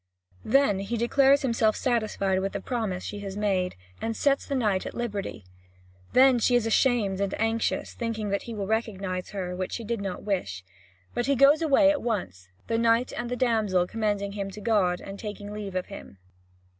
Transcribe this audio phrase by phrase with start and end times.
[0.43, 4.83] Then he declares himself satisfied with the promise she has made, and sets the knight
[4.87, 5.45] at liberty.
[6.13, 10.01] Then she is ashamed and anxious, thinking that he will recognise her, which she did
[10.01, 10.63] not wish.
[11.13, 15.01] But he goes away at once, the knight and the damsel commending him to God,
[15.01, 16.17] and taking leave of him.